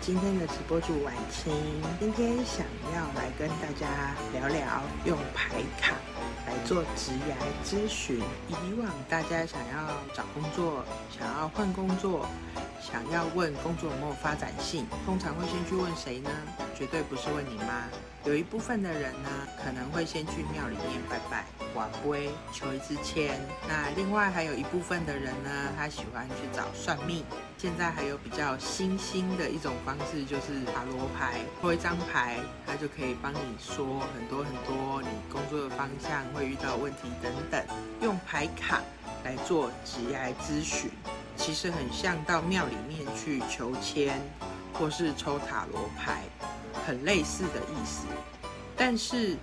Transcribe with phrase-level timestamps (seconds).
[0.00, 1.52] 今天的直播主婉清，
[1.98, 5.94] 今天想要来跟大家聊聊用牌卡
[6.46, 7.34] 来做职涯
[7.64, 8.22] 咨询。
[8.48, 12.26] 以往大家想要找工作、想要换工作、
[12.84, 16.30] 想要问工作有没有发展性，通常会先去问谁呢？
[16.76, 17.88] 绝对不是问你妈。
[18.26, 19.28] 有一部分的人呢，
[19.62, 23.40] 可能会先去庙里面拜拜、晚归求一支签。
[23.66, 27.24] 那另外还有一部分的人呢，他喜欢去找算命。
[27.56, 37.62] 现在还有比较新兴的一种方式，就是塔罗牌，抽一张牌，它就可以帮你说很多很多你工作的方向会遇到问题等等。
[38.02, 38.82] 用牌卡
[39.24, 40.90] 来做职业咨询，
[41.36, 44.20] 其实很像到庙里面去求签，
[44.72, 46.22] 或是抽塔罗牌。
[46.86, 48.04] 很类似的意思，
[48.76, 49.36] 但是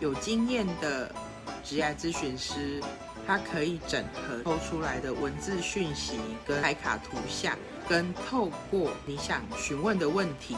[0.00, 1.14] 有经验的
[1.62, 2.80] 职业咨询师，
[3.26, 10.56] 他可以整合抽出来的文字讯息跟牌卡图像，跟透过你想询问的问题，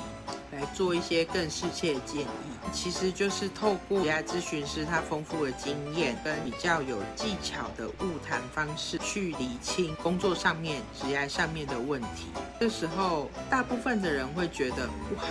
[0.53, 2.27] 来做一些更适切的建议。
[2.73, 12.27] 其实就是透过职业咨询师他丰富的经验跟比较有技巧的物谈方式，去理清工作上面、职业上面的问题。
[12.59, 15.25] 这时候，大部分的人会觉得哇。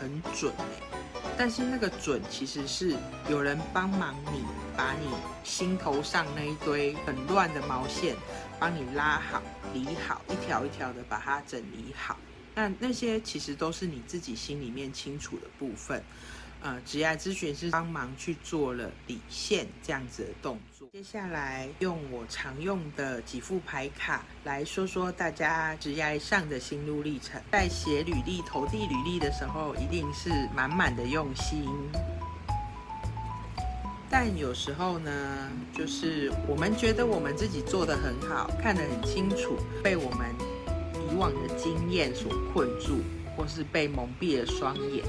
[0.00, 0.98] 很准哎，
[1.36, 2.96] 但是那个准其实是
[3.28, 4.42] 有人帮忙你，
[4.74, 5.08] 把你
[5.44, 8.16] 心头上那一堆很乱的毛线，
[8.58, 9.42] 帮你拉好、
[9.74, 12.16] 理好，一条一条的把它整理好。
[12.60, 16.02] 那那些其实都是你自己心里面清楚的部分。
[16.62, 20.86] 呃，职业咨询师帮忙去做了理线这样子的动作。
[20.92, 27.40] 接下来用我常用的几副牌卡来说说大家职业上的心路历程。
[27.50, 31.64] 在写履历、投递履历的时候，一定是满满的用心。
[34.10, 40.28] 但有时候呢，就是我们觉得我们自己做的很好，看得很清楚，被我们
[41.20, 43.02] 往的经验所困住，
[43.36, 45.04] 或是被蒙蔽了双眼。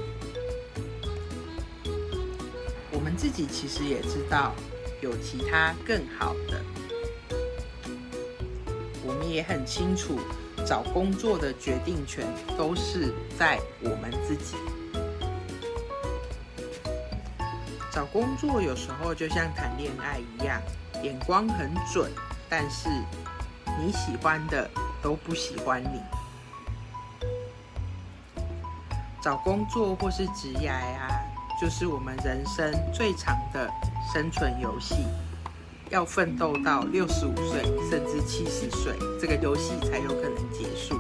[2.91, 4.53] 我们自己其实也知道
[5.01, 6.61] 有其他更好的，
[9.05, 10.19] 我们也很清楚，
[10.66, 12.27] 找工作的决定权
[12.57, 14.57] 都是在我们自己。
[17.89, 20.61] 找工作有时候就像谈恋爱一样，
[21.01, 22.11] 眼光很准，
[22.50, 22.89] 但是
[23.79, 24.69] 你喜欢的
[25.01, 26.01] 都不喜欢你。
[29.22, 31.09] 找工作或是职业啊。
[31.62, 33.69] 就是我们人生最长的
[34.12, 34.95] 生存游戏，
[35.91, 41.00] 要奋斗到六十五岁甚至七十岁，这个游戏才有可能结束。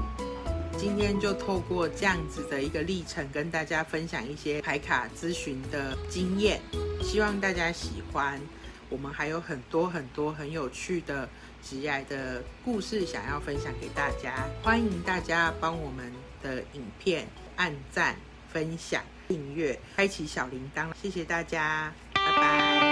[0.77, 6.61] 今天就透过这样子的一个历程，跟大家分享一些牌卡咨询的经验，
[7.01, 8.39] 希望大家喜欢。
[8.91, 11.27] 我们还有很多很多很有趣的
[11.63, 16.11] 职业的故事想要分享给大家，欢迎大家帮我们
[16.43, 17.25] 的影片
[17.55, 18.15] 按赞、
[18.51, 19.01] 分享。
[19.27, 22.90] 订阅，开启小铃铛，谢谢大家，拜拜。